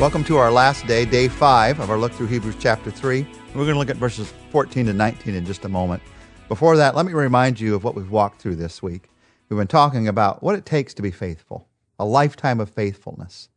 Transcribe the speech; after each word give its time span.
Welcome 0.00 0.24
to 0.24 0.38
our 0.38 0.50
last 0.50 0.86
day, 0.86 1.04
day 1.04 1.28
five 1.28 1.78
of 1.78 1.90
our 1.90 1.98
look 1.98 2.12
through 2.12 2.28
Hebrews 2.28 2.56
chapter 2.58 2.90
3. 2.90 3.20
We're 3.48 3.52
going 3.52 3.74
to 3.74 3.78
look 3.78 3.90
at 3.90 3.98
verses 3.98 4.32
14 4.50 4.86
to 4.86 4.94
19 4.94 5.34
in 5.34 5.44
just 5.44 5.66
a 5.66 5.68
moment. 5.68 6.02
Before 6.48 6.74
that, 6.78 6.96
let 6.96 7.04
me 7.04 7.12
remind 7.12 7.60
you 7.60 7.74
of 7.74 7.84
what 7.84 7.94
we've 7.94 8.10
walked 8.10 8.40
through 8.40 8.56
this 8.56 8.82
week. 8.82 9.10
We've 9.50 9.58
been 9.58 9.66
talking 9.66 10.08
about 10.08 10.42
what 10.42 10.54
it 10.54 10.64
takes 10.64 10.94
to 10.94 11.02
be 11.02 11.10
faithful, 11.10 11.68
a 11.98 12.06
lifetime 12.06 12.60
of 12.60 12.70
faithfulness. 12.70 13.50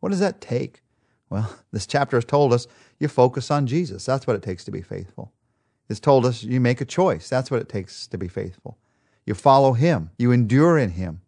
What 0.00 0.08
does 0.08 0.20
that 0.20 0.40
take? 0.40 0.82
Well, 1.28 1.54
this 1.70 1.86
chapter 1.86 2.16
has 2.16 2.24
told 2.24 2.54
us 2.54 2.66
you 2.98 3.06
focus 3.06 3.50
on 3.50 3.66
Jesus. 3.66 4.06
That's 4.06 4.26
what 4.26 4.36
it 4.36 4.42
takes 4.42 4.64
to 4.64 4.70
be 4.70 4.80
faithful. 4.80 5.34
It's 5.90 6.00
told 6.00 6.24
us 6.24 6.42
you 6.42 6.62
make 6.62 6.80
a 6.80 6.86
choice. 6.86 7.28
That's 7.28 7.50
what 7.50 7.60
it 7.60 7.68
takes 7.68 8.06
to 8.06 8.16
be 8.16 8.26
faithful. 8.26 8.78
You 9.26 9.34
follow 9.34 9.74
Him, 9.74 10.12
you 10.16 10.32
endure 10.32 10.78
in 10.78 10.92
Him. 10.92 11.20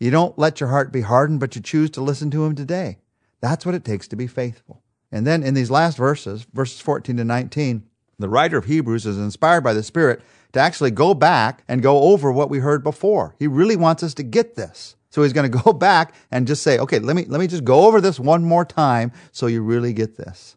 You 0.00 0.10
don't 0.10 0.36
let 0.36 0.58
your 0.58 0.70
heart 0.70 0.90
be 0.90 1.02
hardened, 1.02 1.38
but 1.38 1.54
you 1.54 1.62
choose 1.62 1.90
to 1.90 2.02
listen 2.02 2.32
to 2.32 2.44
Him 2.44 2.56
today. 2.56 2.98
That's 3.42 3.66
what 3.66 3.74
it 3.74 3.84
takes 3.84 4.08
to 4.08 4.16
be 4.16 4.26
faithful. 4.26 4.82
And 5.10 5.26
then 5.26 5.42
in 5.42 5.52
these 5.52 5.70
last 5.70 5.98
verses, 5.98 6.46
verses 6.54 6.80
14 6.80 7.18
to 7.18 7.24
19, 7.24 7.82
the 8.18 8.28
writer 8.28 8.56
of 8.56 8.64
Hebrews 8.64 9.04
is 9.04 9.18
inspired 9.18 9.62
by 9.62 9.74
the 9.74 9.82
Spirit 9.82 10.22
to 10.52 10.60
actually 10.60 10.92
go 10.92 11.12
back 11.12 11.64
and 11.68 11.82
go 11.82 12.02
over 12.04 12.32
what 12.32 12.48
we 12.48 12.60
heard 12.60 12.84
before. 12.84 13.34
He 13.38 13.46
really 13.46 13.76
wants 13.76 14.02
us 14.02 14.14
to 14.14 14.22
get 14.22 14.54
this. 14.54 14.96
So 15.10 15.22
he's 15.22 15.32
going 15.32 15.50
to 15.52 15.58
go 15.58 15.72
back 15.72 16.14
and 16.30 16.46
just 16.46 16.62
say, 16.62 16.78
okay, 16.78 16.98
let 16.98 17.16
me, 17.16 17.26
let 17.26 17.40
me 17.40 17.46
just 17.46 17.64
go 17.64 17.86
over 17.86 18.00
this 18.00 18.18
one 18.18 18.44
more 18.44 18.64
time 18.64 19.12
so 19.32 19.46
you 19.46 19.62
really 19.62 19.92
get 19.92 20.16
this. 20.16 20.56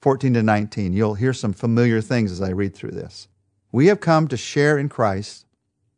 14 0.00 0.34
to 0.34 0.42
19, 0.42 0.92
you'll 0.92 1.14
hear 1.14 1.32
some 1.32 1.52
familiar 1.52 2.00
things 2.00 2.30
as 2.30 2.40
I 2.40 2.50
read 2.50 2.74
through 2.74 2.90
this. 2.90 3.28
We 3.72 3.86
have 3.86 4.00
come 4.00 4.28
to 4.28 4.36
share 4.36 4.78
in 4.78 4.88
Christ 4.88 5.46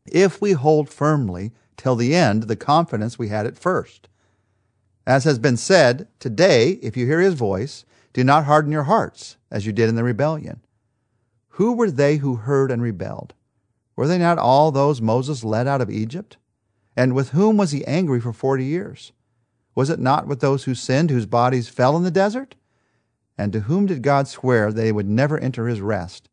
if 0.06 0.40
we 0.40 0.52
hold 0.52 0.88
firmly 0.88 1.52
till 1.76 1.96
the 1.96 2.14
end 2.14 2.44
the 2.44 2.56
confidence 2.56 3.18
we 3.18 3.28
had 3.28 3.46
at 3.46 3.58
first. 3.58 4.08
As 5.06 5.24
has 5.24 5.38
been 5.38 5.56
said, 5.56 6.08
today, 6.18 6.70
if 6.82 6.96
you 6.96 7.06
hear 7.06 7.20
his 7.20 7.34
voice, 7.34 7.84
do 8.12 8.24
not 8.24 8.44
harden 8.44 8.72
your 8.72 8.84
hearts, 8.84 9.36
as 9.50 9.64
you 9.64 9.72
did 9.72 9.88
in 9.88 9.94
the 9.94 10.02
rebellion. 10.02 10.60
Who 11.50 11.74
were 11.74 11.90
they 11.90 12.16
who 12.16 12.36
heard 12.36 12.70
and 12.70 12.82
rebelled? 12.82 13.32
Were 13.94 14.08
they 14.08 14.18
not 14.18 14.38
all 14.38 14.72
those 14.72 15.00
Moses 15.00 15.44
led 15.44 15.66
out 15.66 15.80
of 15.80 15.90
Egypt? 15.90 16.36
And 16.96 17.14
with 17.14 17.30
whom 17.30 17.56
was 17.56 17.70
he 17.70 17.86
angry 17.86 18.20
for 18.20 18.32
forty 18.32 18.64
years? 18.64 19.12
Was 19.74 19.90
it 19.90 20.00
not 20.00 20.26
with 20.26 20.40
those 20.40 20.64
who 20.64 20.74
sinned, 20.74 21.10
whose 21.10 21.26
bodies 21.26 21.68
fell 21.68 21.96
in 21.96 22.02
the 22.02 22.10
desert? 22.10 22.56
And 23.38 23.52
to 23.52 23.60
whom 23.60 23.86
did 23.86 24.02
God 24.02 24.26
swear 24.26 24.72
they 24.72 24.90
would 24.90 25.08
never 25.08 25.38
enter 25.38 25.68
his 25.68 25.80
rest, 25.80 26.28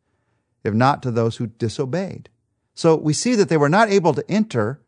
if 0.63 0.73
not 0.73 1.03
to 1.03 1.11
those 1.11 1.37
who 1.37 1.47
disobeyed? 1.47 2.29
So 2.73 2.95
we 2.95 3.13
see 3.13 3.35
that 3.35 3.49
they 3.49 3.57
were 3.57 3.69
not 3.69 3.89
able 3.89 4.13
to 4.13 4.29
enter 4.31 4.81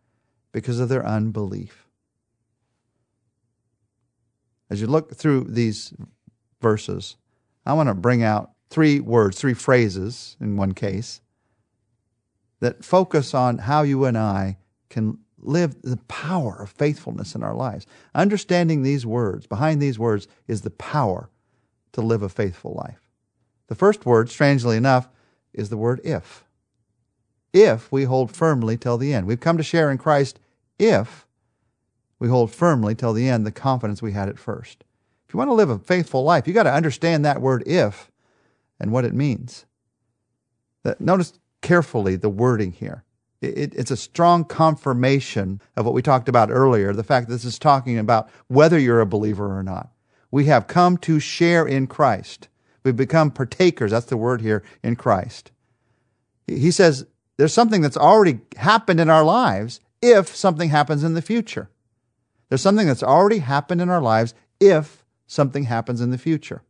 because 0.52 0.80
of 0.80 0.90
their 0.90 1.06
unbelief. 1.06 1.85
As 4.70 4.82
you 4.82 4.88
look 4.88 5.16
through 5.16 5.46
these 5.46 5.94
verses, 6.62 7.18
I 7.66 7.74
want 7.74 7.90
to 7.90 7.94
bring 7.94 8.24
out 8.24 8.52
three 8.70 9.00
words, 9.00 9.40
three 9.40 9.54
phrases 9.54 10.38
in 10.40 10.58
one 10.58 10.74
case 10.74 11.22
that 12.60 12.84
focus 12.84 13.34
on 13.34 13.60
how 13.60 13.84
you 13.84 14.06
and 14.06 14.18
I 14.18 14.58
can 14.90 15.20
live 15.40 15.82
the 15.82 15.98
power 16.08 16.56
of 16.56 16.70
faithfulness 16.70 17.36
in 17.36 17.44
our 17.44 17.54
lives. 17.54 17.86
Understanding 18.16 18.82
these 18.82 19.06
words, 19.06 19.46
behind 19.46 19.82
these 19.82 20.00
words, 20.00 20.28
is 20.48 20.62
the 20.62 20.72
power 20.72 21.30
to 21.92 22.02
live 22.02 22.24
a 22.24 22.30
faithful 22.30 22.74
life. 22.74 23.02
The 23.68 23.76
first 23.76 24.06
word, 24.06 24.30
strangely 24.30 24.78
enough, 24.78 25.10
is 25.54 25.70
the 25.70 25.78
word 25.78 26.02
if. 26.04 26.44
If 27.54 27.92
we 27.92 28.04
hold 28.04 28.32
firmly 28.36 28.78
till 28.78 28.98
the 28.98 29.14
end. 29.14 29.28
We've 29.28 29.40
come 29.40 29.58
to 29.58 29.64
share 29.64 29.92
in 29.92 29.98
Christ 29.98 30.40
if 30.78 31.26
we 32.20 32.28
hold 32.28 32.52
firmly 32.52 32.96
till 32.96 33.14
the 33.14 33.28
end 33.28 33.46
the 33.46 33.52
confidence 33.52 34.02
we 34.02 34.14
had 34.14 34.30
at 34.30 34.40
first. 34.40 34.84
If 35.28 35.34
you 35.34 35.38
want 35.38 35.50
to 35.50 35.54
live 35.54 35.70
a 35.70 35.80
faithful 35.80 36.24
life, 36.24 36.48
you 36.48 36.54
got 36.54 36.64
to 36.64 36.74
understand 36.74 37.26
that 37.26 37.42
word 37.42 37.64
if 37.66 38.12
and 38.80 38.92
what 38.92 39.06
it 39.06 39.14
means. 39.14 39.66
Notice 41.00 41.34
carefully 41.62 42.16
the 42.16 42.30
wording 42.30 42.72
here. 42.72 43.04
It, 43.42 43.74
it's 43.76 43.92
a 43.92 43.98
strong 43.98 44.46
confirmation 44.46 45.62
of 45.76 45.86
what 45.86 45.94
we 45.94 46.02
talked 46.02 46.30
about 46.30 46.52
earlier 46.52 46.94
the 46.94 47.04
fact 47.04 47.28
that 47.28 47.34
this 47.34 47.46
is 47.46 47.60
talking 47.60 47.98
about 47.98 48.30
whether 48.48 48.80
you're 48.80 49.02
a 49.02 49.06
believer 49.06 49.58
or 49.58 49.64
not. 49.64 49.90
We 50.32 50.46
have 50.46 50.68
come 50.68 50.98
to 51.00 51.20
share 51.20 51.66
in 51.66 51.88
Christ. 51.88 52.48
We've 52.84 52.96
become 52.96 53.32
partakers, 53.32 53.92
that's 53.92 54.06
the 54.06 54.18
word 54.18 54.42
here, 54.42 54.64
in 54.84 54.96
Christ. 54.96 55.52
He 56.48 56.72
says 56.72 57.06
there's 57.38 57.54
something 57.54 57.82
that's 57.82 57.98
already 57.98 58.40
happened 58.58 59.00
in 59.00 59.10
our 59.10 59.24
lives 59.24 59.80
if 60.02 60.36
something 60.36 60.70
happens 60.70 61.04
in 61.04 61.14
the 61.14 61.22
future. 61.22 61.70
There's 62.56 62.62
something 62.62 62.88
that's 62.88 63.04
already 63.04 63.40
happened 63.40 63.82
in 63.82 63.90
our 63.90 64.02
lives 64.02 64.34
if 64.62 65.04
something 65.28 65.66
happens 65.66 66.00
in 66.00 66.12
the 66.12 66.18
future. 66.18 66.62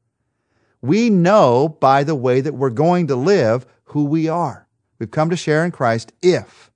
We 0.82 1.12
know 1.12 1.78
by 1.80 2.04
the 2.04 2.16
way 2.16 2.42
that 2.42 2.56
we're 2.56 2.72
going 2.72 3.06
to 3.06 3.16
live 3.16 3.68
who 3.84 4.06
we 4.06 4.28
are. 4.28 4.68
We've 4.98 5.12
come 5.12 5.30
to 5.30 5.36
share 5.36 5.64
in 5.64 5.70
Christ 5.70 6.12
if 6.24 6.72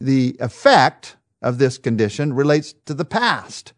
the 0.00 0.34
effect 0.40 1.16
of 1.42 1.58
this 1.58 1.76
condition 1.76 2.32
relates 2.32 2.72
to 2.86 2.94
the 2.94 3.04
past, 3.04 3.74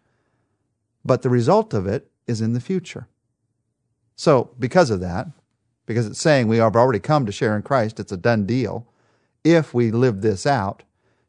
but 1.05 1.23
the 1.23 1.31
result 1.31 1.75
of 1.75 1.89
it 1.89 2.09
is 2.29 2.41
in 2.41 2.53
the 2.53 2.61
future. 2.61 3.09
So, 4.15 4.53
because 4.61 4.89
of 4.89 5.01
that, 5.01 5.27
because 5.85 6.07
it's 6.07 6.21
saying 6.21 6.47
we 6.47 6.59
have 6.59 6.77
already 6.77 7.01
come 7.01 7.27
to 7.27 7.33
share 7.33 7.57
in 7.57 7.63
Christ, 7.63 7.99
it's 7.99 8.13
a 8.13 8.17
done 8.17 8.47
deal. 8.47 8.87
If 9.43 9.75
we 9.75 9.91
live 9.91 10.21
this 10.21 10.47
out, 10.47 10.85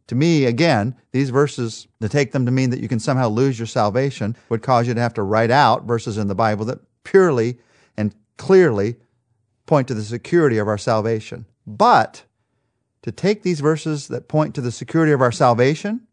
to 0.08 0.16
me, 0.16 0.46
again, 0.46 0.96
these 1.12 1.32
verses, 1.32 1.88
to 2.02 2.10
take 2.10 2.32
them 2.32 2.46
to 2.46 2.52
mean 2.52 2.70
that 2.70 2.80
you 2.80 2.88
can 2.88 3.00
somehow 3.00 3.28
lose 3.28 3.58
your 3.58 3.66
salvation, 3.66 4.36
would 4.50 4.62
cause 4.62 4.88
you 4.88 4.94
to 4.94 5.02
have 5.02 5.16
to 5.16 5.24
write 5.24 5.52
out 5.52 5.86
verses 5.86 6.18
in 6.18 6.28
the 6.28 6.36
Bible 6.36 6.66
that 6.66 6.80
purely 7.04 7.58
and 7.98 8.14
clearly 8.38 8.96
point 9.66 9.88
to 9.88 9.94
the 9.94 10.04
security 10.04 10.58
of 10.58 10.68
our 10.68 10.78
salvation. 10.78 11.46
But 11.66 12.24
to 13.02 13.12
take 13.12 13.42
these 13.42 13.60
verses 13.60 14.08
that 14.10 14.28
point 14.28 14.54
to 14.56 14.62
the 14.62 14.72
security 14.72 15.12
of 15.12 15.22
our 15.22 15.32
salvation, 15.32 16.08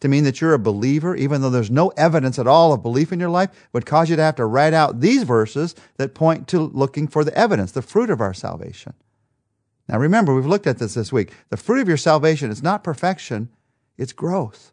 to 0.00 0.08
mean 0.08 0.24
that 0.24 0.40
you're 0.40 0.54
a 0.54 0.58
believer, 0.58 1.14
even 1.16 1.40
though 1.40 1.50
there's 1.50 1.70
no 1.70 1.88
evidence 1.90 2.38
at 2.38 2.46
all 2.46 2.72
of 2.72 2.82
belief 2.82 3.12
in 3.12 3.20
your 3.20 3.30
life, 3.30 3.50
would 3.72 3.86
cause 3.86 4.10
you 4.10 4.16
to 4.16 4.22
have 4.22 4.36
to 4.36 4.44
write 4.44 4.74
out 4.74 5.00
these 5.00 5.22
verses 5.22 5.74
that 5.96 6.14
point 6.14 6.48
to 6.48 6.60
looking 6.60 7.08
for 7.08 7.24
the 7.24 7.36
evidence, 7.36 7.72
the 7.72 7.82
fruit 7.82 8.10
of 8.10 8.20
our 8.20 8.34
salvation. 8.34 8.92
Now 9.88 9.98
remember, 9.98 10.34
we've 10.34 10.46
looked 10.46 10.66
at 10.66 10.78
this 10.78 10.94
this 10.94 11.12
week. 11.12 11.32
The 11.50 11.56
fruit 11.56 11.80
of 11.80 11.88
your 11.88 11.96
salvation 11.96 12.50
is 12.50 12.62
not 12.62 12.82
perfection, 12.82 13.48
it's 13.96 14.12
growth. 14.12 14.72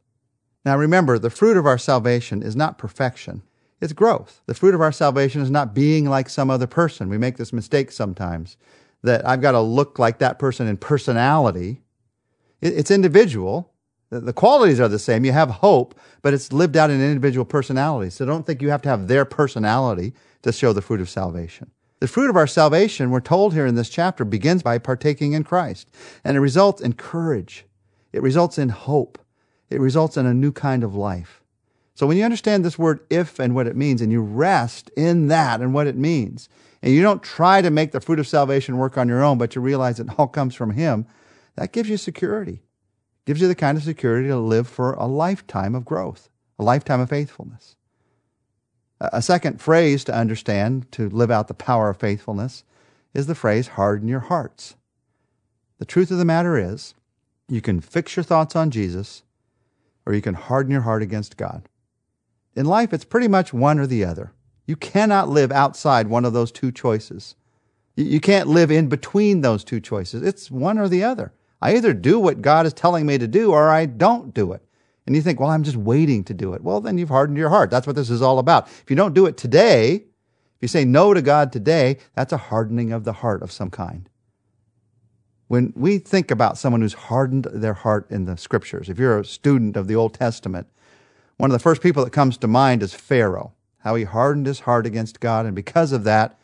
Now 0.66 0.78
remember, 0.78 1.20
the 1.20 1.30
fruit 1.30 1.58
of 1.58 1.66
our 1.66 1.78
salvation 1.78 2.42
is 2.42 2.56
not 2.56 2.78
perfection, 2.78 3.44
it's 3.82 3.94
growth. 3.94 4.42
The 4.46 4.54
fruit 4.54 4.74
of 4.74 4.82
our 4.82 4.92
salvation 4.92 5.42
is 5.42 5.52
not 5.52 5.74
being 5.74 6.10
like 6.10 6.30
some 6.30 6.50
other 6.50 6.68
person. 6.68 7.10
We 7.10 7.18
make 7.18 7.38
this 7.38 7.54
mistake 7.54 7.92
sometimes 7.92 8.58
that 9.04 9.28
I've 9.28 9.42
got 9.42 9.52
to 9.52 9.60
look 9.60 10.00
like 10.00 10.20
that 10.20 10.40
person 10.40 10.68
in 10.68 10.78
personality. 10.78 11.82
It's 12.62 12.92
individual. 12.92 13.70
The 14.10 14.32
qualities 14.32 14.80
are 14.80 14.88
the 14.88 15.00
same. 15.00 15.26
You 15.26 15.34
have 15.34 15.50
hope, 15.50 16.00
but 16.22 16.34
it's 16.34 16.54
lived 16.54 16.78
out 16.78 16.90
in 16.90 17.02
individual 17.02 17.44
personality. 17.44 18.10
So 18.10 18.26
don't 18.26 18.46
think 18.46 18.62
you 18.62 18.70
have 18.70 18.82
to 18.84 18.90
have 18.90 19.08
their 19.10 19.26
personality 19.26 20.14
to 20.44 20.54
show 20.54 20.72
the 20.72 20.82
fruit 20.82 21.02
of 21.02 21.10
salvation. 21.10 21.72
The 22.04 22.10
fruit 22.10 22.30
of 22.30 22.36
our 22.36 22.48
salvation, 22.48 23.12
we're 23.12 23.22
told 23.22 23.54
here 23.54 23.66
in 23.66 23.76
this 23.76 23.88
chapter, 23.88 24.26
begins 24.26 24.62
by 24.62 24.78
partaking 24.78 25.32
in 25.32 25.46
Christ. 25.46 25.88
And 26.26 26.36
it 26.36 26.42
results 26.42 26.82
in 26.82 26.96
courage. 26.96 27.64
It 28.12 28.22
results 28.22 28.58
in 28.58 28.68
hope. 28.68 29.18
It 29.70 29.80
results 29.80 30.18
in 30.18 30.26
a 30.26 30.34
new 30.34 30.52
kind 30.52 30.84
of 30.84 30.96
life. 30.96 31.42
So 31.96 32.06
when 32.06 32.18
you 32.18 32.26
understand 32.26 32.66
this 32.66 32.78
word 32.78 33.00
if 33.10 33.40
and 33.40 33.56
what 33.56 33.68
it 33.68 33.78
means, 33.78 34.02
and 34.02 34.12
you 34.12 34.22
rest 34.22 34.90
in 34.98 35.30
that 35.30 35.62
and 35.62 35.74
what 35.74 35.88
it 35.88 35.96
means, 35.96 36.50
and 36.82 36.94
you 36.94 37.02
don't 37.02 37.24
try 37.24 37.62
to 37.62 37.70
make 37.70 37.94
the 37.94 38.02
fruit 38.02 38.20
of 38.20 38.28
salvation 38.28 38.76
work 38.76 38.98
on 38.98 39.08
your 39.08 39.24
own, 39.24 39.38
but 39.38 39.56
you 39.56 39.62
realize 39.62 39.98
it 39.98 40.20
all 40.20 40.28
comes 40.28 40.56
from 40.56 40.72
Him, 40.72 41.06
that 41.56 41.72
gives 41.72 41.90
you 41.90 41.96
security. 41.96 42.64
Gives 43.24 43.40
you 43.40 43.48
the 43.48 43.56
kind 43.56 43.78
of 43.78 43.84
security 43.86 44.28
to 44.28 44.38
live 44.38 44.68
for 44.68 44.92
a 44.96 45.06
lifetime 45.06 45.74
of 45.74 45.86
growth, 45.86 46.28
a 46.60 46.64
lifetime 46.64 47.00
of 47.00 47.08
faithfulness. 47.08 47.78
A 49.12 49.22
second 49.22 49.60
phrase 49.60 50.06
to 50.06 50.16
understand 50.16 50.90
to 50.94 51.10
live 51.10 51.30
out 51.30 51.50
the 51.50 51.54
power 51.54 51.90
of 51.90 51.98
faithfulness 51.98 52.64
is 53.14 53.28
the 53.28 53.36
phrase 53.36 53.70
harden 53.70 54.08
your 54.08 54.22
hearts. 54.22 54.76
The 55.80 55.86
truth 55.86 56.10
of 56.10 56.18
the 56.18 56.26
matter 56.26 56.58
is, 56.58 56.94
you 57.50 57.60
can 57.60 57.82
fix 57.82 58.16
your 58.16 58.24
thoughts 58.24 58.56
on 58.56 58.72
Jesus 58.72 59.24
or 60.06 60.14
you 60.14 60.22
can 60.22 60.36
harden 60.36 60.72
your 60.72 60.82
heart 60.82 61.02
against 61.02 61.36
God. 61.36 61.68
In 62.56 62.66
life, 62.66 62.94
it's 62.94 63.04
pretty 63.04 63.28
much 63.28 63.54
one 63.54 63.78
or 63.78 63.88
the 63.88 64.06
other. 64.06 64.32
You 64.66 64.78
cannot 64.78 65.28
live 65.28 65.52
outside 65.52 66.08
one 66.08 66.24
of 66.24 66.32
those 66.32 66.52
two 66.52 66.72
choices. 66.72 67.36
You 67.98 68.22
can't 68.22 68.48
live 68.48 68.72
in 68.72 68.88
between 68.88 69.42
those 69.42 69.66
two 69.66 69.82
choices. 69.82 70.24
It's 70.24 70.50
one 70.50 70.78
or 70.78 70.88
the 70.88 71.04
other. 71.04 71.34
I 71.62 71.76
either 71.76 71.94
do 71.94 72.20
what 72.20 72.42
God 72.42 72.66
is 72.66 72.74
telling 72.74 73.06
me 73.06 73.18
to 73.18 73.28
do 73.28 73.52
or 73.52 73.70
I 73.70 73.86
don't 73.86 74.34
do 74.34 74.54
it 74.54 74.62
and 75.06 75.16
you 75.16 75.22
think, 75.22 75.40
well, 75.40 75.50
I'm 75.50 75.64
just 75.64 75.78
waiting 75.78 76.24
to 76.26 76.34
do 76.34 76.54
it. 76.54 76.64
Well, 76.64 76.80
then 76.82 76.98
you've 76.98 77.10
hardened 77.10 77.38
your 77.38 77.50
heart. 77.50 77.70
That's 77.70 77.86
what 77.86 77.96
this 77.96 78.10
is 78.10 78.22
all 78.22 78.40
about. 78.40 78.68
If 78.68 78.90
you 78.90 78.96
don't 78.96 79.14
do 79.14 79.26
it 79.26 79.38
today, 79.38 79.96
if 79.96 80.62
you 80.62 80.68
say 80.68 80.86
no 80.86 81.14
to 81.14 81.22
God 81.22 81.52
today, 81.52 81.98
that's 82.16 82.32
a 82.32 82.38
hardening 82.38 82.94
of 82.94 83.04
the 83.04 83.14
heart 83.14 83.44
of 83.44 83.52
some 83.52 83.70
kind. 83.70 84.08
When 85.48 85.74
we 85.76 86.00
think 86.00 86.32
about 86.32 86.58
someone 86.58 86.82
who's 86.82 86.94
hardened 86.94 87.46
their 87.52 87.74
heart 87.74 88.10
in 88.10 88.26
the 88.26 88.38
scriptures, 88.38 88.90
if 88.90 88.98
you're 88.98 89.20
a 89.20 89.26
student 89.26 89.76
of 89.76 89.88
the 89.88 89.96
Old 89.96 90.14
Testament, 90.14 90.68
one 91.38 91.52
of 91.52 91.54
the 91.54 91.60
first 91.60 91.82
people 91.82 92.04
that 92.04 92.12
comes 92.12 92.38
to 92.38 92.48
mind 92.48 92.82
is 92.82 92.94
Pharaoh. 92.94 93.54
how 93.84 93.96
he 93.96 94.06
hardened 94.06 94.46
his 94.46 94.62
heart 94.62 94.86
against 94.86 95.20
God, 95.20 95.46
and 95.46 95.56
because 95.56 95.92
of 95.92 96.06
that, 96.06 96.40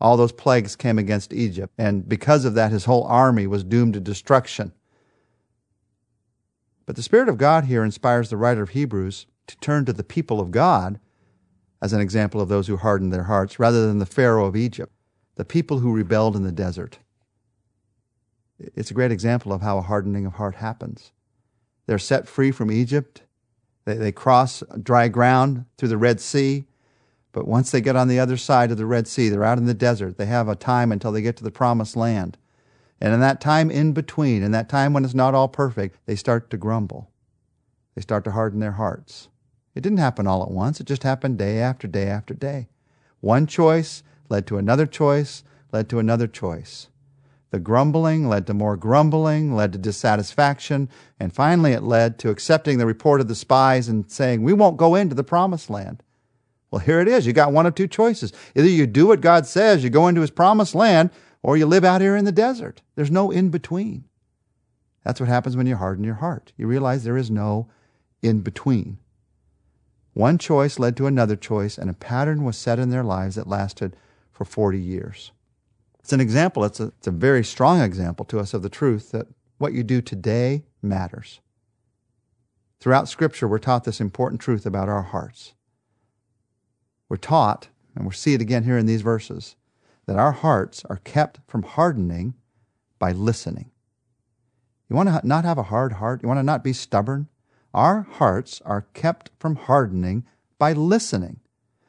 all 0.00 0.16
those 0.16 0.32
plagues 0.32 0.76
came 0.76 0.98
against 0.98 1.32
Egypt. 1.32 1.72
And 1.78 2.06
because 2.08 2.44
of 2.44 2.54
that, 2.54 2.70
his 2.70 2.84
whole 2.84 3.04
army 3.04 3.46
was 3.46 3.64
doomed 3.64 3.94
to 3.94 4.00
destruction. 4.00 4.72
But 6.86 6.96
the 6.96 7.02
Spirit 7.02 7.28
of 7.28 7.38
God 7.38 7.64
here 7.64 7.84
inspires 7.84 8.28
the 8.28 8.36
writer 8.36 8.62
of 8.62 8.70
Hebrews 8.70 9.26
to 9.46 9.56
turn 9.58 9.84
to 9.84 9.92
the 9.92 10.04
people 10.04 10.40
of 10.40 10.50
God 10.50 10.98
as 11.80 11.92
an 11.92 12.00
example 12.00 12.40
of 12.40 12.48
those 12.48 12.68
who 12.68 12.76
hardened 12.76 13.12
their 13.12 13.24
hearts, 13.24 13.58
rather 13.58 13.86
than 13.86 13.98
the 13.98 14.06
Pharaoh 14.06 14.46
of 14.46 14.56
Egypt, 14.56 14.92
the 15.34 15.44
people 15.44 15.80
who 15.80 15.92
rebelled 15.92 16.36
in 16.36 16.44
the 16.44 16.52
desert. 16.52 16.98
It's 18.58 18.90
a 18.90 18.94
great 18.94 19.10
example 19.10 19.52
of 19.52 19.62
how 19.62 19.78
a 19.78 19.82
hardening 19.82 20.24
of 20.24 20.34
heart 20.34 20.56
happens. 20.56 21.12
They're 21.86 21.98
set 21.98 22.28
free 22.28 22.52
from 22.52 22.70
Egypt. 22.70 23.22
They, 23.84 23.96
they 23.96 24.12
cross 24.12 24.62
dry 24.80 25.08
ground 25.08 25.64
through 25.76 25.88
the 25.88 25.96
Red 25.96 26.20
Sea. 26.20 26.64
But 27.32 27.48
once 27.48 27.70
they 27.70 27.80
get 27.80 27.96
on 27.96 28.08
the 28.08 28.20
other 28.20 28.36
side 28.36 28.70
of 28.70 28.76
the 28.76 28.86
Red 28.86 29.08
Sea, 29.08 29.28
they're 29.28 29.42
out 29.42 29.58
in 29.58 29.66
the 29.66 29.74
desert. 29.74 30.18
They 30.18 30.26
have 30.26 30.48
a 30.48 30.54
time 30.54 30.92
until 30.92 31.10
they 31.10 31.22
get 31.22 31.36
to 31.38 31.44
the 31.44 31.50
promised 31.50 31.96
land. 31.96 32.38
And 33.02 33.12
in 33.12 33.18
that 33.18 33.40
time 33.40 33.68
in 33.68 33.92
between, 33.94 34.44
in 34.44 34.52
that 34.52 34.68
time 34.68 34.92
when 34.92 35.04
it's 35.04 35.12
not 35.12 35.34
all 35.34 35.48
perfect, 35.48 35.98
they 36.06 36.14
start 36.14 36.50
to 36.50 36.56
grumble. 36.56 37.10
They 37.96 38.00
start 38.00 38.22
to 38.24 38.30
harden 38.30 38.60
their 38.60 38.72
hearts. 38.72 39.28
It 39.74 39.80
didn't 39.80 39.98
happen 39.98 40.28
all 40.28 40.44
at 40.44 40.52
once, 40.52 40.78
it 40.78 40.86
just 40.86 41.02
happened 41.02 41.36
day 41.36 41.58
after 41.58 41.88
day 41.88 42.06
after 42.06 42.32
day. 42.32 42.68
One 43.20 43.48
choice 43.48 44.04
led 44.28 44.46
to 44.46 44.56
another 44.56 44.86
choice, 44.86 45.42
led 45.72 45.88
to 45.88 45.98
another 45.98 46.28
choice. 46.28 46.90
The 47.50 47.58
grumbling 47.58 48.28
led 48.28 48.46
to 48.46 48.54
more 48.54 48.76
grumbling, 48.76 49.56
led 49.56 49.72
to 49.72 49.78
dissatisfaction, 49.80 50.88
and 51.18 51.34
finally 51.34 51.72
it 51.72 51.82
led 51.82 52.20
to 52.20 52.30
accepting 52.30 52.78
the 52.78 52.86
report 52.86 53.20
of 53.20 53.26
the 53.26 53.34
spies 53.34 53.88
and 53.88 54.08
saying, 54.08 54.44
We 54.44 54.52
won't 54.52 54.76
go 54.76 54.94
into 54.94 55.16
the 55.16 55.24
promised 55.24 55.68
land. 55.68 56.04
Well, 56.70 56.78
here 56.78 57.00
it 57.00 57.08
is. 57.08 57.26
You 57.26 57.32
got 57.32 57.52
one 57.52 57.66
of 57.66 57.74
two 57.74 57.88
choices. 57.88 58.32
Either 58.54 58.68
you 58.68 58.86
do 58.86 59.08
what 59.08 59.20
God 59.20 59.44
says, 59.44 59.82
you 59.82 59.90
go 59.90 60.06
into 60.06 60.20
his 60.20 60.30
promised 60.30 60.76
land, 60.76 61.10
or 61.42 61.56
you 61.56 61.66
live 61.66 61.84
out 61.84 62.00
here 62.00 62.16
in 62.16 62.24
the 62.24 62.32
desert. 62.32 62.82
There's 62.94 63.10
no 63.10 63.30
in 63.30 63.50
between. 63.50 64.04
That's 65.04 65.20
what 65.20 65.28
happens 65.28 65.56
when 65.56 65.66
you 65.66 65.76
harden 65.76 66.04
your 66.04 66.14
heart. 66.14 66.52
You 66.56 66.66
realize 66.66 67.02
there 67.02 67.16
is 67.16 67.30
no 67.30 67.68
in 68.22 68.40
between. 68.40 68.98
One 70.14 70.38
choice 70.38 70.78
led 70.78 70.96
to 70.98 71.06
another 71.06 71.36
choice, 71.36 71.78
and 71.78 71.90
a 71.90 71.94
pattern 71.94 72.44
was 72.44 72.56
set 72.56 72.78
in 72.78 72.90
their 72.90 73.02
lives 73.02 73.34
that 73.36 73.48
lasted 73.48 73.96
for 74.30 74.44
40 74.44 74.78
years. 74.78 75.32
It's 76.00 76.12
an 76.12 76.20
example, 76.20 76.64
it's 76.64 76.80
a, 76.80 76.86
it's 76.98 77.06
a 77.06 77.12
very 77.12 77.44
strong 77.44 77.80
example 77.80 78.24
to 78.26 78.38
us 78.38 78.54
of 78.54 78.62
the 78.62 78.68
truth 78.68 79.10
that 79.12 79.26
what 79.58 79.72
you 79.72 79.82
do 79.82 80.02
today 80.02 80.64
matters. 80.82 81.40
Throughout 82.80 83.08
Scripture, 83.08 83.46
we're 83.46 83.58
taught 83.58 83.84
this 83.84 84.00
important 84.00 84.40
truth 84.40 84.66
about 84.66 84.88
our 84.88 85.02
hearts. 85.02 85.54
We're 87.08 87.16
taught, 87.16 87.68
and 87.94 88.04
we'll 88.04 88.12
see 88.12 88.34
it 88.34 88.40
again 88.40 88.64
here 88.64 88.76
in 88.76 88.86
these 88.86 89.02
verses, 89.02 89.54
that 90.06 90.18
our 90.18 90.32
hearts 90.32 90.84
are 90.86 91.00
kept 91.04 91.40
from 91.46 91.62
hardening 91.62 92.34
by 92.98 93.12
listening. 93.12 93.70
You 94.88 94.96
want 94.96 95.08
to 95.08 95.26
not 95.26 95.44
have 95.44 95.58
a 95.58 95.64
hard 95.64 95.94
heart? 95.94 96.22
You 96.22 96.28
want 96.28 96.38
to 96.38 96.44
not 96.44 96.64
be 96.64 96.72
stubborn? 96.72 97.28
Our 97.72 98.02
hearts 98.02 98.60
are 98.64 98.86
kept 98.92 99.30
from 99.38 99.56
hardening 99.56 100.24
by 100.58 100.72
listening, 100.72 101.40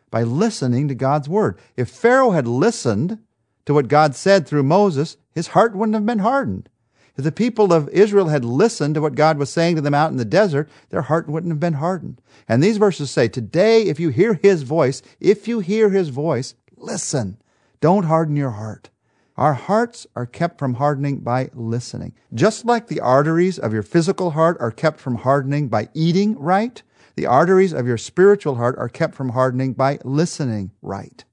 by 0.10 0.24
listening 0.24 0.88
to 0.88 0.95
God's 0.95 1.27
word. 1.27 1.60
If 1.75 1.89
Pharaoh 1.89 2.31
had 2.31 2.48
listened 2.48 3.19
to 3.65 3.74
what 3.74 3.88
God 3.88 4.16
said 4.16 4.48
through 4.48 4.63
Moses, 4.63 5.18
his 5.31 5.48
heart 5.48 5.75
wouldn't 5.75 5.95
have 5.95 6.06
been 6.06 6.19
hardened. 6.19 6.69
If 7.16 7.24
the 7.24 7.31
people 7.31 7.71
of 7.71 7.89
Israel 7.89 8.30
had 8.30 8.44
listened 8.44 8.95
to 8.95 9.01
what 9.01 9.16
God 9.16 9.38
was 9.38 9.51
saying 9.51 9.75
to 9.75 9.81
them 9.81 9.94
out 9.94 10.09
in 10.09 10.18
the 10.18 10.25
desert, 10.25 10.69
their 10.89 11.04
heart 11.04 11.27
wouldn't 11.27 11.51
have 11.51 11.59
been 11.59 11.74
hardened. 11.74 12.21
And 12.48 12.63
these 12.63 12.77
verses 12.77 13.12
say, 13.12 13.27
Today, 13.27 13.83
if 13.83 14.00
you 14.00 14.09
hear 14.09 14.39
his 14.42 14.63
voice, 14.63 15.01
if 15.19 15.48
you 15.48 15.59
hear 15.59 15.89
his 15.89 16.09
voice, 16.09 16.56
listen. 16.75 17.38
Don't 17.83 18.06
harden 18.06 18.38
your 18.38 18.51
heart. 18.51 18.91
Our 19.35 19.56
hearts 19.56 20.07
are 20.15 20.25
kept 20.25 20.57
from 20.57 20.75
hardening 20.75 21.18
by 21.18 21.50
listening. 21.53 22.13
Just 22.33 22.63
like 22.63 22.88
the 22.88 23.01
arteries 23.01 23.59
of 23.59 23.74
your 23.74 23.83
physical 23.83 24.31
heart 24.31 24.56
are 24.62 24.71
kept 24.71 25.01
from 25.01 25.15
hardening 25.15 25.68
by 25.68 25.89
eating 25.94 26.39
right, 26.39 26.81
the 27.18 27.25
arteries 27.25 27.74
of 27.74 27.85
your 27.85 27.97
spiritual 27.97 28.56
heart 28.56 28.77
are 28.77 28.88
kept 28.88 29.15
from 29.15 29.27
hardening 29.27 29.74
by 29.74 30.00
listening 30.06 30.71
right. 30.81 31.25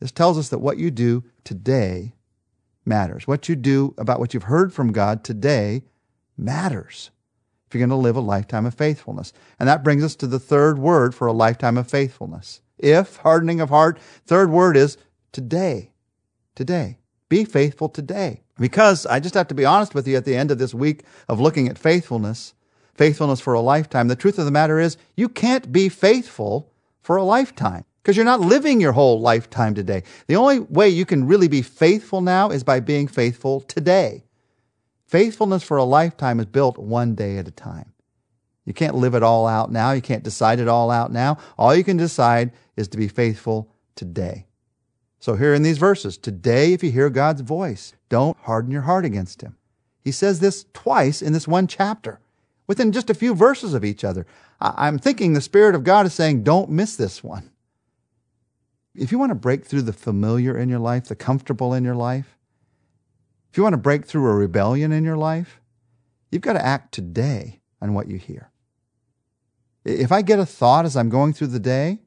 This 0.00 0.12
tells 0.12 0.38
us 0.38 0.48
that 0.48 0.60
what 0.60 0.78
you 0.78 0.90
do 0.90 1.24
today 1.44 2.14
matters. 2.86 3.28
What 3.28 3.46
you 3.46 3.54
do 3.54 3.94
about 3.98 4.20
what 4.20 4.32
you've 4.32 4.44
heard 4.44 4.72
from 4.72 4.92
God 4.92 5.24
today 5.24 5.82
matters 6.38 7.10
if 7.66 7.74
you're 7.74 7.86
going 7.86 7.90
to 7.90 7.96
live 7.96 8.16
a 8.16 8.20
lifetime 8.20 8.64
of 8.64 8.72
faithfulness. 8.72 9.34
And 9.60 9.68
that 9.68 9.84
brings 9.84 10.04
us 10.04 10.16
to 10.16 10.26
the 10.26 10.40
third 10.40 10.78
word 10.78 11.14
for 11.14 11.26
a 11.26 11.34
lifetime 11.34 11.76
of 11.76 11.86
faithfulness. 11.86 12.62
If, 12.78 13.16
hardening 13.16 13.60
of 13.60 13.68
heart, 13.68 13.98
third 14.24 14.50
word 14.50 14.78
is 14.78 14.96
today. 15.34 15.92
Today. 16.54 16.98
Be 17.28 17.44
faithful 17.44 17.90
today. 17.90 18.40
Because 18.58 19.04
I 19.04 19.20
just 19.20 19.34
have 19.34 19.48
to 19.48 19.54
be 19.54 19.64
honest 19.64 19.94
with 19.94 20.06
you 20.06 20.16
at 20.16 20.24
the 20.24 20.36
end 20.36 20.50
of 20.50 20.58
this 20.58 20.72
week 20.72 21.02
of 21.28 21.40
looking 21.40 21.68
at 21.68 21.76
faithfulness, 21.76 22.54
faithfulness 22.94 23.40
for 23.40 23.52
a 23.52 23.60
lifetime. 23.60 24.08
The 24.08 24.16
truth 24.16 24.38
of 24.38 24.44
the 24.44 24.52
matter 24.52 24.78
is, 24.78 24.96
you 25.16 25.28
can't 25.28 25.72
be 25.72 25.88
faithful 25.88 26.72
for 27.02 27.16
a 27.16 27.24
lifetime 27.24 27.84
because 28.00 28.16
you're 28.16 28.24
not 28.24 28.40
living 28.40 28.80
your 28.80 28.92
whole 28.92 29.20
lifetime 29.20 29.74
today. 29.74 30.04
The 30.28 30.36
only 30.36 30.60
way 30.60 30.88
you 30.88 31.04
can 31.04 31.26
really 31.26 31.48
be 31.48 31.62
faithful 31.62 32.20
now 32.20 32.50
is 32.50 32.62
by 32.62 32.78
being 32.78 33.08
faithful 33.08 33.60
today. 33.62 34.24
Faithfulness 35.06 35.64
for 35.64 35.76
a 35.76 35.84
lifetime 35.84 36.38
is 36.38 36.46
built 36.46 36.78
one 36.78 37.14
day 37.14 37.38
at 37.38 37.48
a 37.48 37.52
time. 37.52 37.92
You 38.64 38.72
can't 38.72 38.94
live 38.94 39.14
it 39.14 39.22
all 39.22 39.46
out 39.46 39.72
now. 39.72 39.90
You 39.90 40.00
can't 40.00 40.22
decide 40.22 40.60
it 40.60 40.68
all 40.68 40.90
out 40.90 41.12
now. 41.12 41.38
All 41.58 41.74
you 41.74 41.84
can 41.84 41.96
decide 41.96 42.52
is 42.76 42.88
to 42.88 42.96
be 42.96 43.08
faithful 43.08 43.72
today. 43.96 44.46
So, 45.24 45.36
here 45.36 45.54
in 45.54 45.62
these 45.62 45.78
verses, 45.78 46.18
today, 46.18 46.74
if 46.74 46.84
you 46.84 46.90
hear 46.90 47.08
God's 47.08 47.40
voice, 47.40 47.94
don't 48.10 48.36
harden 48.40 48.70
your 48.70 48.82
heart 48.82 49.06
against 49.06 49.40
Him. 49.40 49.56
He 50.02 50.12
says 50.12 50.38
this 50.38 50.66
twice 50.74 51.22
in 51.22 51.32
this 51.32 51.48
one 51.48 51.66
chapter, 51.66 52.20
within 52.66 52.92
just 52.92 53.08
a 53.08 53.14
few 53.14 53.34
verses 53.34 53.72
of 53.72 53.86
each 53.86 54.04
other. 54.04 54.26
I'm 54.60 54.98
thinking 54.98 55.32
the 55.32 55.40
Spirit 55.40 55.74
of 55.74 55.82
God 55.82 56.04
is 56.04 56.12
saying, 56.12 56.42
don't 56.42 56.68
miss 56.68 56.96
this 56.96 57.24
one. 57.24 57.50
If 58.94 59.12
you 59.12 59.18
want 59.18 59.30
to 59.30 59.34
break 59.34 59.64
through 59.64 59.80
the 59.80 59.94
familiar 59.94 60.58
in 60.58 60.68
your 60.68 60.78
life, 60.78 61.06
the 61.06 61.16
comfortable 61.16 61.72
in 61.72 61.84
your 61.84 61.96
life, 61.96 62.36
if 63.50 63.56
you 63.56 63.62
want 63.62 63.72
to 63.72 63.78
break 63.78 64.04
through 64.04 64.28
a 64.28 64.34
rebellion 64.34 64.92
in 64.92 65.04
your 65.04 65.16
life, 65.16 65.58
you've 66.30 66.42
got 66.42 66.52
to 66.52 66.62
act 66.62 66.92
today 66.92 67.62
on 67.80 67.94
what 67.94 68.08
you 68.08 68.18
hear. 68.18 68.50
If 69.86 70.12
I 70.12 70.20
get 70.20 70.38
a 70.38 70.44
thought 70.44 70.84
as 70.84 70.98
I'm 70.98 71.08
going 71.08 71.32
through 71.32 71.46
the 71.46 71.58
day, 71.58 72.00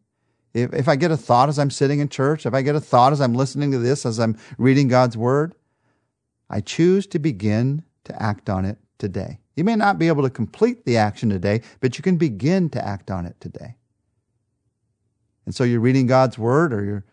if, 0.54 0.74
if 0.74 0.88
I 0.88 0.96
get 0.96 1.12
a 1.12 1.18
thought 1.18 1.50
as 1.50 1.60
I'm 1.60 1.70
sitting 1.70 2.00
in 2.00 2.10
church, 2.10 2.46
if 2.46 2.54
I 2.54 2.62
get 2.62 2.75
a 2.75 2.80
thought 2.80 3.13
as 3.13 3.22
I'm 3.22 3.34
listening 3.34 3.72
to 3.72 3.80
this, 3.80 4.06
as 4.06 4.20
I'm 4.20 4.38
reading 4.58 4.88
God's 4.88 5.18
word, 5.18 5.54
I 6.50 6.62
choose 6.62 7.06
to 7.08 7.20
begin 7.20 7.84
to 8.06 8.22
act 8.22 8.50
on 8.50 8.66
it 8.66 8.77
today. 8.98 9.39
You 9.56 9.63
may 9.63 9.75
not 9.75 10.00
be 10.00 10.08
able 10.08 10.24
to 10.24 10.30
complete 10.30 10.86
the 10.86 10.98
action 10.98 11.30
today, 11.30 11.62
but 11.80 11.98
you 11.98 12.04
can 12.04 12.18
begin 12.18 12.70
to 12.70 12.86
act 12.86 13.12
on 13.12 13.25
it 13.25 13.39
today. 13.39 13.75
And 15.46 15.56
so 15.56 15.63
you're 15.63 15.80
reading 15.80 16.08
God's 16.08 16.38
word 16.38 16.74
or 16.74 16.84
you're 16.84 17.06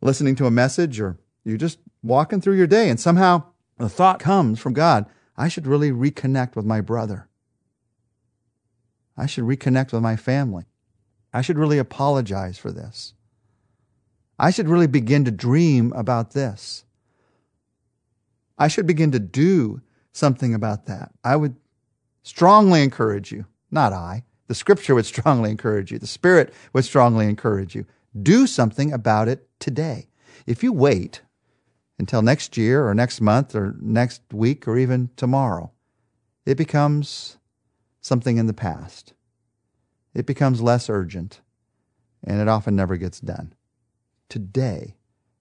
listening 0.00 0.36
to 0.36 0.46
a 0.46 0.50
message 0.50 1.00
or 1.00 1.18
you're 1.44 1.56
just 1.56 1.78
walking 2.02 2.40
through 2.40 2.56
your 2.56 2.66
day 2.66 2.88
and 2.88 2.98
somehow 2.98 3.42
the 3.78 3.88
thought 3.88 4.20
comes 4.20 4.58
from 4.58 4.72
God, 4.72 5.06
I 5.36 5.48
should 5.48 5.66
really 5.66 5.90
reconnect 5.90 6.56
with 6.56 6.64
my 6.64 6.80
brother. 6.80 7.28
I 9.16 9.26
should 9.26 9.44
reconnect 9.44 9.92
with 9.92 10.02
my 10.02 10.16
family. 10.16 10.64
I 11.32 11.42
should 11.42 11.58
really 11.58 11.78
apologize 11.78 12.58
for 12.58 12.72
this. 12.72 13.14
I 14.38 14.50
should 14.50 14.68
really 14.68 14.86
begin 14.86 15.24
to 15.24 15.30
dream 15.30 15.92
about 15.94 16.32
this. 16.32 16.84
I 18.58 18.68
should 18.68 18.86
begin 18.86 19.12
to 19.12 19.18
do 19.18 19.80
something 20.12 20.54
about 20.54 20.86
that. 20.86 21.12
I 21.22 21.36
would 21.36 21.56
strongly 22.22 22.82
encourage 22.82 23.32
you, 23.32 23.46
not 23.70 23.92
I, 23.92 24.24
the 24.48 24.54
scripture 24.54 24.94
would 24.94 25.06
strongly 25.06 25.50
encourage 25.50 25.90
you. 25.90 25.98
The 25.98 26.06
spirit 26.06 26.52
would 26.72 26.84
strongly 26.84 27.28
encourage 27.28 27.74
you. 27.74 27.86
Do 28.20 28.46
something 28.46 28.92
about 28.92 29.28
it 29.28 29.48
today. 29.58 30.08
If 30.46 30.62
you 30.62 30.72
wait 30.72 31.22
until 31.98 32.22
next 32.22 32.56
year 32.56 32.86
or 32.86 32.94
next 32.94 33.20
month 33.20 33.54
or 33.54 33.76
next 33.80 34.22
week 34.32 34.68
or 34.68 34.78
even 34.78 35.10
tomorrow, 35.16 35.72
it 36.44 36.56
becomes 36.56 37.38
something 38.00 38.36
in 38.36 38.46
the 38.46 38.54
past. 38.54 39.12
It 40.16 40.24
becomes 40.24 40.62
less 40.62 40.88
urgent 40.88 41.42
and 42.24 42.40
it 42.40 42.48
often 42.48 42.74
never 42.74 42.96
gets 42.96 43.20
done. 43.20 43.54
Today 44.30 44.96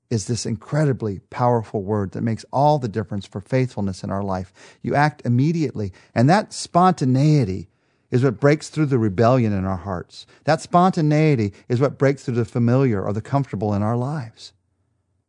is 0.10 0.28
this 0.28 0.46
incredibly 0.46 1.20
powerful 1.30 1.82
word 1.82 2.12
that 2.12 2.24
makes 2.24 2.44
all 2.52 2.78
the 2.78 2.90
difference 2.90 3.26
for 3.26 3.40
faithfulness 3.40 4.04
in 4.04 4.12
our 4.12 4.22
life. 4.22 4.52
You 4.82 4.94
act 4.94 5.22
immediately, 5.24 5.94
and 6.14 6.30
that 6.30 6.52
spontaneity 6.52 7.70
is 8.12 8.22
what 8.22 8.42
breaks 8.42 8.70
through 8.70 8.88
the 8.88 9.00
rebellion 9.00 9.54
in 9.54 9.64
our 9.64 9.78
hearts. 9.78 10.28
That 10.44 10.60
spontaneity 10.60 11.54
is 11.70 11.80
what 11.80 11.98
breaks 11.98 12.24
through 12.24 12.36
the 12.36 12.46
familiar 12.46 13.02
or 13.02 13.14
the 13.14 13.22
comfortable 13.22 13.74
in 13.74 13.82
our 13.82 13.98
lives. 13.98 14.52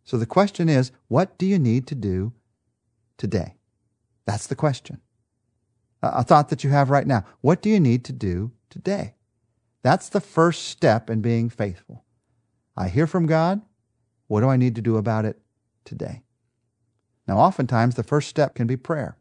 So 0.04 0.18
the 0.18 0.26
question 0.26 0.68
is, 0.68 0.90
what 1.06 1.38
do 1.38 1.46
you 1.46 1.58
need 1.58 1.86
to 1.86 1.94
do 1.94 2.32
today? 3.16 3.54
That's 4.26 4.48
the 4.48 4.56
question. 4.56 5.00
A 6.02 6.24
thought 6.24 6.48
that 6.48 6.64
you 6.64 6.70
have 6.70 6.90
right 6.90 7.06
now. 7.06 7.24
What 7.42 7.62
do 7.62 7.70
you 7.70 7.80
need 7.80 8.04
to 8.06 8.12
do 8.12 8.50
today? 8.68 9.15
That's 9.86 10.08
the 10.08 10.20
first 10.20 10.64
step 10.64 11.08
in 11.08 11.20
being 11.20 11.48
faithful. 11.48 12.02
I 12.76 12.88
hear 12.88 13.06
from 13.06 13.26
God. 13.26 13.60
What 14.26 14.40
do 14.40 14.48
I 14.48 14.56
need 14.56 14.74
to 14.74 14.82
do 14.82 14.96
about 14.96 15.24
it 15.24 15.38
today? 15.84 16.24
Now, 17.28 17.38
oftentimes, 17.38 17.94
the 17.94 18.02
first 18.02 18.28
step 18.28 18.56
can 18.56 18.66
be 18.66 18.76
prayer. 18.76 19.16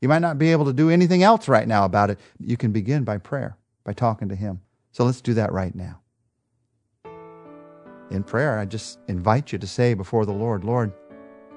You 0.00 0.08
might 0.08 0.18
not 0.18 0.36
be 0.36 0.50
able 0.50 0.64
to 0.64 0.72
do 0.72 0.90
anything 0.90 1.22
else 1.22 1.46
right 1.46 1.68
now 1.68 1.84
about 1.84 2.10
it. 2.10 2.18
You 2.40 2.56
can 2.56 2.72
begin 2.72 3.04
by 3.04 3.18
prayer, 3.18 3.56
by 3.84 3.92
talking 3.92 4.28
to 4.30 4.34
Him. 4.34 4.62
So 4.90 5.04
let's 5.04 5.20
do 5.20 5.32
that 5.34 5.52
right 5.52 5.76
now. 5.76 6.00
In 8.10 8.24
prayer, 8.24 8.58
I 8.58 8.64
just 8.64 8.98
invite 9.06 9.52
you 9.52 9.60
to 9.60 9.66
say 9.68 9.94
before 9.94 10.26
the 10.26 10.32
Lord, 10.32 10.64
Lord, 10.64 10.92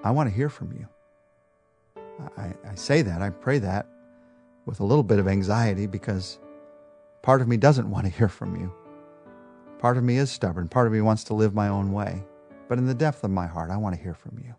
I 0.04 0.12
want 0.12 0.30
to 0.30 0.36
hear 0.36 0.50
from 0.50 0.72
you. 0.74 0.88
I, 2.38 2.54
I 2.70 2.76
say 2.76 3.02
that, 3.02 3.20
I 3.20 3.32
pray 3.32 3.58
that 3.58 3.88
with 4.68 4.80
a 4.80 4.86
little 4.86 5.02
bit 5.02 5.18
of 5.18 5.28
anxiety 5.28 5.88
because 5.88 6.38
part 7.24 7.42
of 7.42 7.48
me 7.48 7.58
doesn't 7.58 7.90
want 7.90 8.06
to 8.06 8.12
hear 8.12 8.30
from 8.30 8.56
you. 8.56 8.72
Part 9.80 9.98
of 9.98 10.04
me 10.04 10.18
is 10.18 10.30
stubborn. 10.30 10.68
Part 10.68 10.86
of 10.86 10.94
me 10.94 11.02
wants 11.02 11.24
to 11.26 11.34
live 11.34 11.56
my 11.56 11.70
own 11.70 11.92
way. 11.92 12.24
But 12.70 12.78
in 12.78 12.86
the 12.86 12.94
depth 12.94 13.24
of 13.24 13.32
my 13.32 13.48
heart, 13.48 13.72
I 13.72 13.78
want 13.78 13.96
to 13.96 14.02
hear 14.02 14.14
from 14.14 14.38
you 14.38 14.54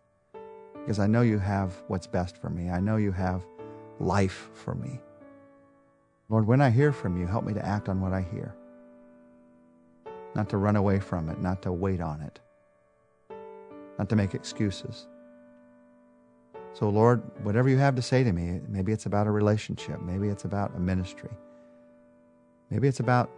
because 0.84 0.98
I 0.98 1.06
know 1.06 1.22
you 1.22 1.38
have 1.38 1.72
what's 1.88 2.06
best 2.06 2.36
for 2.36 2.50
me. 2.50 2.68
I 2.68 2.80
know 2.80 2.96
you 2.96 3.12
have 3.12 3.46
life 4.00 4.50
for 4.52 4.74
me. 4.74 5.00
Lord, 6.28 6.46
when 6.46 6.60
I 6.60 6.68
hear 6.70 6.92
from 6.92 7.16
you, 7.18 7.26
help 7.26 7.44
me 7.44 7.54
to 7.54 7.64
act 7.64 7.88
on 7.88 8.00
what 8.00 8.12
I 8.12 8.20
hear, 8.20 8.54
not 10.34 10.48
to 10.50 10.58
run 10.58 10.76
away 10.76 11.00
from 11.00 11.30
it, 11.30 11.40
not 11.40 11.62
to 11.62 11.72
wait 11.72 12.00
on 12.00 12.20
it, 12.20 12.40
not 13.98 14.08
to 14.10 14.16
make 14.16 14.34
excuses. 14.34 15.06
So, 16.72 16.88
Lord, 16.88 17.22
whatever 17.44 17.68
you 17.68 17.78
have 17.78 17.94
to 17.94 18.02
say 18.02 18.24
to 18.24 18.32
me, 18.32 18.60
maybe 18.68 18.92
it's 18.92 19.06
about 19.06 19.26
a 19.26 19.30
relationship, 19.30 20.02
maybe 20.02 20.28
it's 20.28 20.44
about 20.44 20.74
a 20.76 20.80
ministry, 20.80 21.30
maybe 22.70 22.88
it's 22.88 23.00
about 23.00 23.30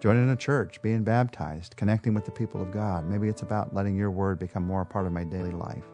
joining 0.00 0.28
a 0.30 0.36
church, 0.36 0.82
being 0.82 1.04
baptized, 1.04 1.76
connecting 1.76 2.12
with 2.12 2.24
the 2.24 2.30
people 2.30 2.60
of 2.60 2.72
God, 2.72 3.08
maybe 3.08 3.28
it's 3.28 3.42
about 3.42 3.72
letting 3.72 3.96
your 3.96 4.10
word 4.10 4.38
become 4.38 4.66
more 4.66 4.82
a 4.82 4.86
part 4.86 5.06
of 5.06 5.12
my 5.12 5.22
daily 5.22 5.52
life. 5.52 5.84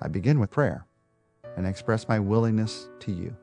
I 0.00 0.08
begin 0.08 0.40
with 0.40 0.50
prayer 0.50 0.84
and 1.56 1.64
express 1.64 2.08
my 2.08 2.18
willingness 2.18 2.88
to 3.00 3.12
you. 3.12 3.36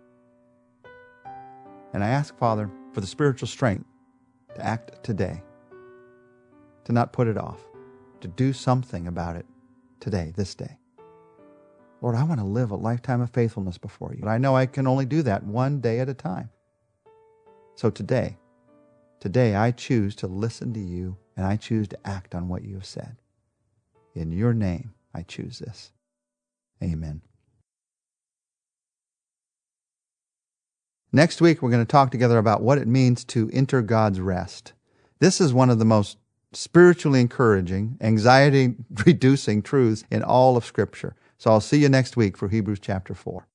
And 1.93 2.03
I 2.03 2.09
ask, 2.09 2.37
Father, 2.37 2.69
for 2.93 2.99
the 2.99 3.07
spiritual 3.07 3.47
strength 3.47 3.85
to 4.55 4.65
act 4.65 5.01
today, 5.03 5.41
to 6.83 6.91
not 6.91 7.13
put 7.13 7.27
it 7.27 7.37
off, 7.37 7.63
to 8.19 8.27
do 8.27 8.51
something 8.51 9.07
about 9.07 9.37
it 9.37 9.45
today, 10.01 10.33
this 10.35 10.53
day. 10.53 10.77
Lord, 12.01 12.15
I 12.15 12.23
want 12.23 12.41
to 12.41 12.45
live 12.45 12.71
a 12.71 12.75
lifetime 12.75 13.21
of 13.21 13.29
faithfulness 13.29 13.77
before 13.77 14.13
you. 14.13 14.21
But 14.21 14.29
I 14.29 14.37
know 14.37 14.55
I 14.55 14.65
can 14.65 14.85
only 14.85 15.05
do 15.05 15.21
that 15.23 15.43
one 15.43 15.79
day 15.79 15.99
at 15.99 16.09
a 16.09 16.13
time. 16.13 16.49
So 17.79 17.89
today, 17.89 18.35
today 19.21 19.55
I 19.55 19.71
choose 19.71 20.13
to 20.17 20.27
listen 20.27 20.73
to 20.73 20.81
you 20.81 21.15
and 21.37 21.45
I 21.45 21.55
choose 21.55 21.87
to 21.87 21.97
act 22.05 22.35
on 22.35 22.49
what 22.49 22.65
you 22.65 22.73
have 22.73 22.85
said. 22.85 23.15
In 24.13 24.33
your 24.33 24.53
name, 24.53 24.93
I 25.15 25.21
choose 25.21 25.59
this. 25.59 25.93
Amen. 26.83 27.21
Next 31.13 31.39
week, 31.39 31.61
we're 31.61 31.69
going 31.69 31.85
to 31.85 31.89
talk 31.89 32.11
together 32.11 32.37
about 32.37 32.61
what 32.61 32.79
it 32.79 32.85
means 32.85 33.23
to 33.23 33.49
enter 33.53 33.81
God's 33.81 34.19
rest. 34.19 34.73
This 35.19 35.39
is 35.39 35.53
one 35.53 35.69
of 35.69 35.79
the 35.79 35.85
most 35.85 36.17
spiritually 36.51 37.21
encouraging, 37.21 37.97
anxiety 38.01 38.75
reducing 39.05 39.61
truths 39.61 40.03
in 40.11 40.21
all 40.21 40.57
of 40.57 40.65
Scripture. 40.65 41.15
So 41.37 41.49
I'll 41.49 41.61
see 41.61 41.77
you 41.77 41.87
next 41.87 42.17
week 42.17 42.35
for 42.35 42.49
Hebrews 42.49 42.79
chapter 42.81 43.13
4. 43.13 43.47